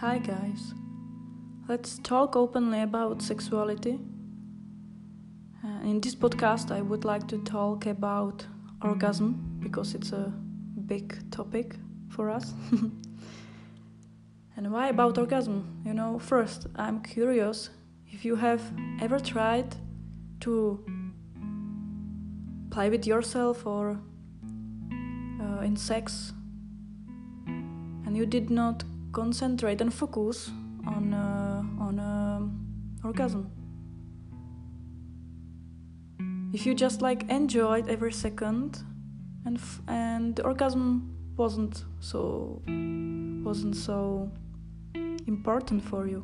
[0.00, 0.74] Hi, guys.
[1.66, 3.98] Let's talk openly about sexuality.
[5.64, 8.46] Uh, in this podcast, I would like to talk about
[8.80, 10.32] orgasm because it's a
[10.86, 11.74] big topic
[12.10, 12.54] for us.
[14.56, 15.82] and why about orgasm?
[15.84, 17.70] You know, first, I'm curious
[18.06, 18.62] if you have
[19.00, 19.74] ever tried
[20.42, 20.78] to
[22.70, 23.98] play with yourself or
[25.42, 26.32] uh, in sex
[27.48, 30.50] and you did not concentrate and focus
[30.86, 33.50] on uh, on uh, orgasm.
[36.52, 38.82] If you just like enjoyed every second
[39.44, 42.62] and f- and the orgasm wasn't so
[43.44, 44.30] wasn't so
[45.26, 46.22] important for you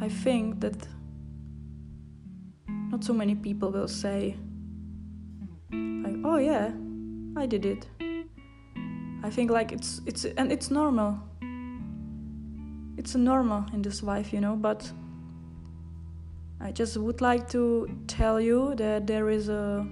[0.00, 0.86] i think that
[2.90, 4.36] not so many people will say
[5.72, 6.70] like oh yeah
[7.36, 7.88] i did it
[9.28, 11.18] I think like it's it's and it's normal.
[12.96, 14.90] It's normal in this life, you know, but
[16.62, 19.86] I just would like to tell you that there is a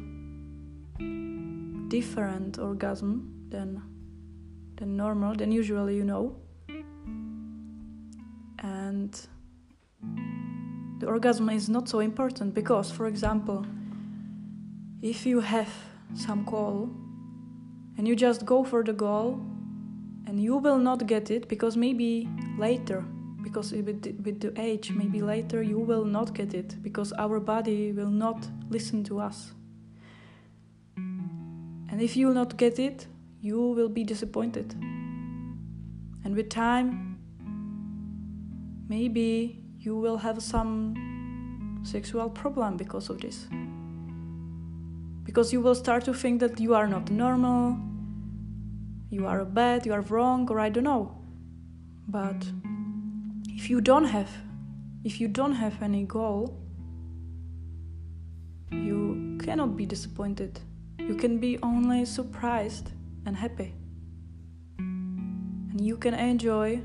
[1.89, 3.83] different orgasm than
[4.77, 6.34] than normal, than usually you know.
[8.61, 9.12] And
[10.98, 13.67] the orgasm is not so important because for example,
[15.03, 15.69] if you have
[16.14, 16.89] some call
[17.97, 19.41] and you just go for the goal
[20.27, 23.05] and you will not get it because maybe later
[23.42, 27.39] because with the, with the age maybe later you will not get it because our
[27.39, 29.52] body will not listen to us.
[30.97, 33.06] And if you will not get it
[33.41, 34.74] you will be disappointed.
[36.24, 37.19] And with time
[38.89, 43.47] maybe you will have some sexual problem because of this
[45.27, 47.77] because you will start to think that you are not normal,
[49.11, 51.19] you are bad, you are wrong, or I don't know.
[52.09, 52.47] But
[53.48, 54.31] if you don't have,
[55.05, 56.57] if you don't have any goal,
[58.70, 60.61] you cannot be disappointed.
[60.98, 62.92] You can be only surprised
[63.27, 63.75] and happy.
[64.79, 66.83] And you can enjoy,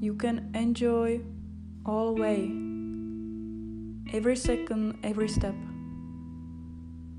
[0.00, 1.20] you can enjoy
[1.84, 2.50] all way,
[4.16, 5.54] every second, every step.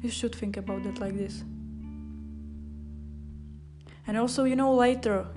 [0.01, 1.43] You should think about it like this.
[4.05, 5.27] And also, you know, later,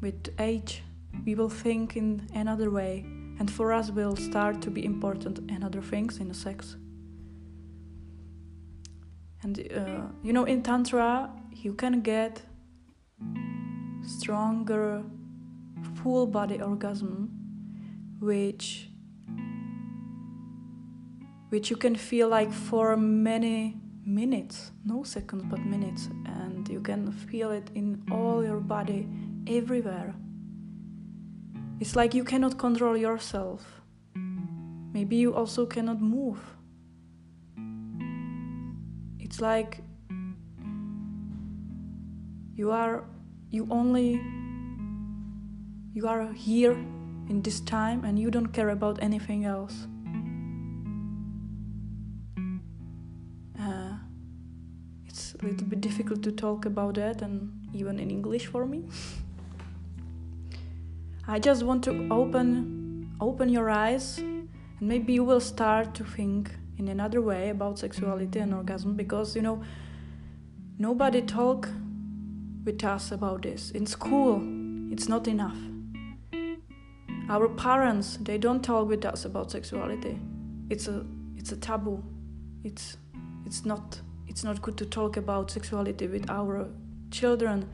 [0.00, 0.82] with age,
[1.24, 3.04] we will think in another way,
[3.38, 6.76] and for us will start to be important and other things in sex.
[9.42, 12.42] And uh, you know, in Tantra, you can get
[14.02, 15.02] stronger
[16.02, 17.30] full body orgasm,
[18.20, 18.88] which
[21.50, 23.76] which you can feel like for many
[24.08, 29.06] minutes, no seconds but minutes, and you can feel it in all your body,
[29.46, 30.14] everywhere.
[31.78, 33.82] It's like you cannot control yourself.
[34.94, 36.40] Maybe you also cannot move.
[39.20, 39.82] It's like
[42.54, 43.04] you are,
[43.50, 44.20] you only,
[45.92, 46.72] you are here
[47.28, 49.86] in this time and you don't care about anything else.
[55.42, 58.84] A little bit difficult to talk about that and even in English for me.
[61.26, 64.48] I just want to open open your eyes and
[64.80, 69.42] maybe you will start to think in another way about sexuality and orgasm because you
[69.42, 69.62] know
[70.78, 71.68] nobody talk
[72.64, 73.70] with us about this.
[73.72, 74.42] In school,
[74.92, 75.56] it's not enough.
[77.28, 80.18] Our parents, they don't talk with us about sexuality.
[80.70, 81.04] It's a
[81.36, 82.02] it's a taboo.
[82.64, 82.96] It's
[83.44, 86.68] it's not it's not good to talk about sexuality with our
[87.10, 87.68] children.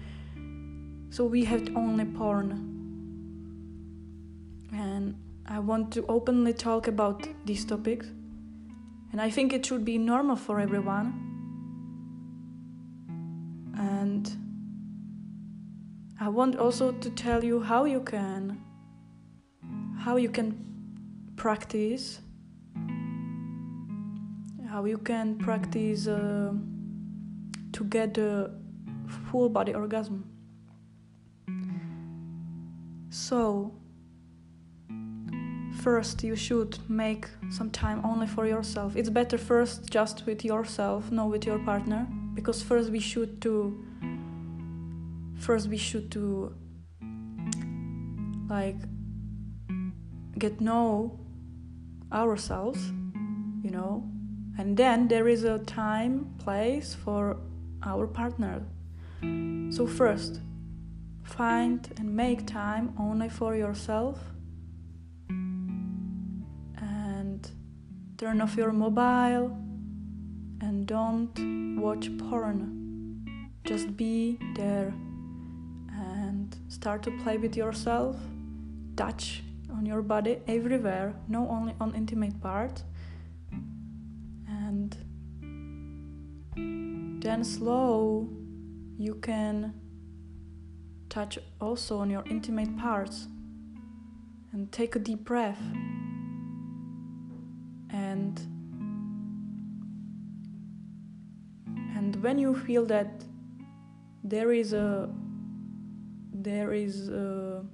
[1.11, 2.71] So we have only porn.
[4.73, 5.17] And
[5.47, 8.07] I want to openly talk about these topics.
[9.13, 11.13] And I think it should be normal for everyone.
[13.77, 14.31] And
[16.21, 18.61] I want also to tell you how you can
[19.99, 20.55] how you can
[21.37, 22.21] practice
[24.75, 26.53] how you can practice uh,
[27.71, 28.51] to get a
[29.31, 30.25] full body orgasm.
[33.09, 33.73] So,
[35.81, 38.97] first you should make some time only for yourself.
[38.97, 43.81] It's better first just with yourself, not with your partner, because first we should to
[45.39, 46.53] first we should to
[48.49, 48.81] like
[50.37, 51.21] get know
[52.13, 52.81] ourselves,
[53.63, 54.11] you know,
[54.59, 57.37] and then there is a time, place for
[57.83, 58.63] our partner.
[59.71, 60.41] So, first,
[61.23, 64.19] find and make time only for yourself
[65.29, 67.51] and
[68.17, 69.57] turn off your mobile
[70.61, 73.51] and don't watch porn.
[73.65, 74.93] Just be there
[75.91, 78.17] and start to play with yourself,
[78.97, 82.85] touch on your body everywhere, not only on intimate parts.
[86.57, 88.29] Then slow
[88.99, 89.73] you can
[91.09, 93.29] touch also on your intimate parts
[94.53, 95.63] and take a deep breath
[97.91, 98.41] and
[101.97, 103.25] and when you feel that
[104.23, 105.09] there is a
[106.33, 107.65] there is a,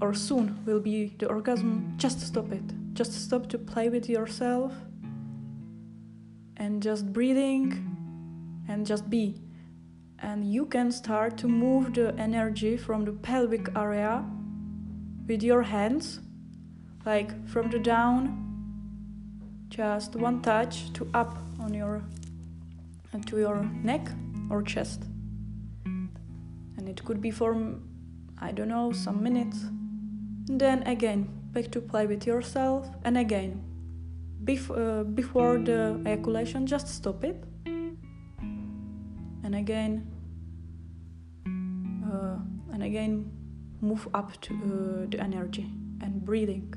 [0.00, 2.64] or soon will be the orgasm just stop it.
[2.94, 4.72] Just stop to play with yourself
[6.56, 7.94] and just breathing
[8.68, 9.40] and just be.
[10.18, 14.24] And you can start to move the energy from the pelvic area
[15.26, 16.20] with your hands
[17.04, 18.40] like from the down
[19.68, 22.02] just one touch to up on your
[23.12, 24.08] uh, to your neck
[24.50, 25.02] or chest.
[25.84, 27.56] And it could be for
[28.40, 29.62] i don't know some minutes.
[30.48, 33.62] And then again back to play with yourself and again
[34.44, 37.42] Bef- uh, before the ejaculation just stop it.
[39.44, 40.06] And again
[41.46, 42.38] uh,
[42.72, 43.30] and again
[43.80, 45.70] move up to uh, the energy
[46.02, 46.74] and breathing.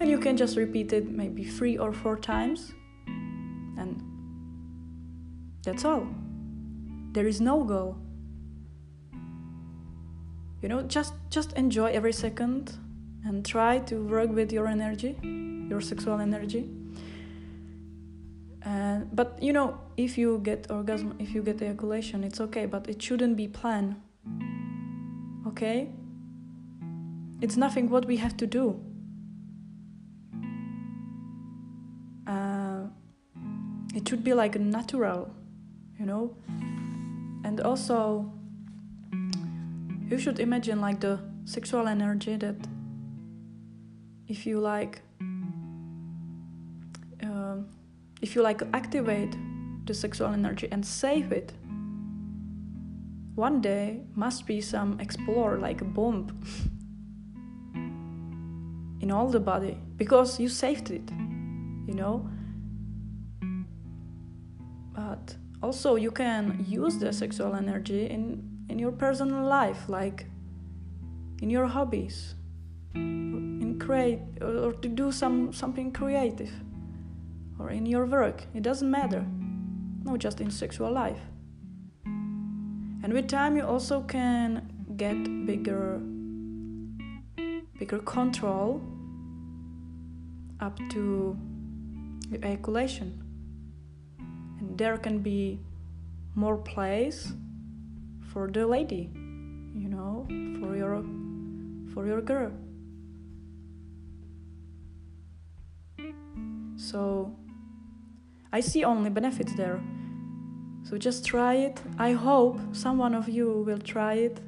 [0.00, 2.74] And you can just repeat it maybe three or four times
[3.78, 4.02] and
[5.64, 6.06] that's all.
[7.12, 7.96] There is no goal.
[10.62, 12.78] You know just just enjoy every second
[13.24, 15.16] and try to work with your energy
[15.68, 16.70] your sexual energy
[18.66, 22.88] uh, but you know if you get orgasm if you get ejaculation it's okay but
[22.88, 23.96] it shouldn't be planned.
[25.46, 25.88] Okay?
[27.40, 28.80] It's nothing what we have to do.
[32.26, 32.84] Uh,
[33.94, 35.30] it should be like natural
[35.98, 36.36] you know?
[37.44, 38.32] And also
[40.08, 42.56] you should imagine like the sexual energy that
[44.28, 45.02] if you like
[48.24, 49.36] if you like activate
[49.86, 51.52] the sexual energy and save it
[53.34, 56.22] one day must be some explore like a bomb
[59.02, 61.10] in all the body because you saved it
[61.86, 62.28] you know?
[64.94, 70.26] But also you can use the sexual energy in in your personal life like
[71.42, 72.34] in your hobbies
[72.94, 76.52] in create or, or to do some something creative
[77.58, 78.44] or in your work.
[78.54, 79.24] It doesn't matter.
[80.04, 81.20] Not just in sexual life.
[82.04, 86.00] And with time you also can get bigger
[87.78, 88.80] bigger control
[90.60, 91.36] up to
[92.32, 93.22] ejaculation.
[94.18, 95.60] And there can be
[96.34, 97.32] more place
[98.32, 99.10] for the lady
[99.74, 100.26] you know
[100.60, 101.04] for your
[101.92, 102.52] for your girl.
[106.76, 107.36] So
[108.54, 109.82] i see only benefits there.
[110.84, 111.82] So just try it.
[111.98, 114.40] I hope someone of you will try it.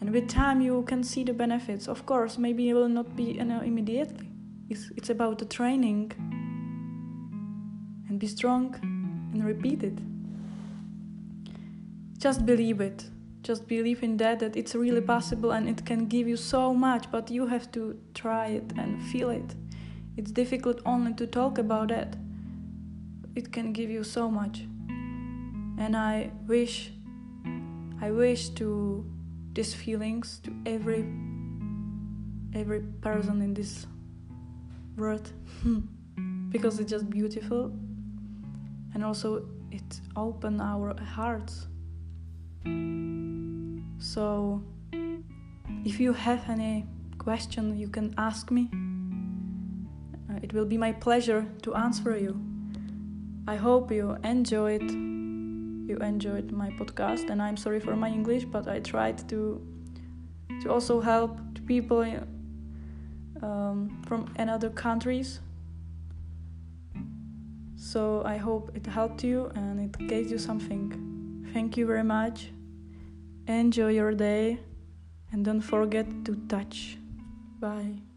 [0.00, 1.88] And with time you can see the benefits.
[1.88, 4.28] Of course maybe it will not be you know, immediately.
[4.70, 6.12] It's, it's about the training.
[8.08, 8.76] And be strong
[9.32, 9.98] and repeat it.
[12.18, 13.04] Just believe it.
[13.42, 17.10] Just believe in that that it's really possible and it can give you so much
[17.10, 19.56] but you have to try it and feel it.
[20.16, 22.16] It's difficult only to talk about it
[23.38, 24.66] it can give you so much.
[25.78, 26.90] And i wish
[28.02, 28.68] i wish to
[29.54, 31.02] these feelings to every
[32.52, 33.86] every person in this
[34.96, 35.30] world
[36.50, 37.70] because it's just beautiful.
[38.94, 41.68] And also it open our hearts.
[43.98, 44.62] So
[45.84, 46.86] if you have any
[47.18, 48.68] question you can ask me.
[50.30, 52.34] Uh, it will be my pleasure to answer you
[53.48, 54.88] i hope you enjoyed
[55.90, 59.60] you enjoyed my podcast and i'm sorry for my english but i tried to
[60.62, 62.04] to also help people
[63.42, 65.40] um, from another countries.
[67.76, 71.46] So i hope it helped you and it gave you something.
[71.52, 72.50] Thank you very much.
[73.46, 74.58] Enjoy your day
[75.32, 76.98] and don't forget to touch.
[77.60, 78.07] Bye